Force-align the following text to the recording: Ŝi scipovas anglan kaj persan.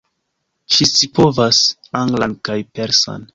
Ŝi 0.75 0.87
scipovas 0.91 1.59
anglan 2.01 2.35
kaj 2.49 2.57
persan. 2.79 3.29